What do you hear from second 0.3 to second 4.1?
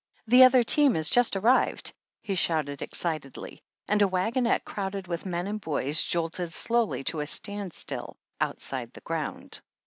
other team has just arrived," he shouted ex citedly, and a